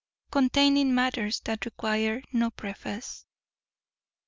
_Containing 0.31 0.87
matters 0.93 1.41
that 1.41 1.63
require 1.63 2.23
no 2.33 2.49
preface. 2.49 3.27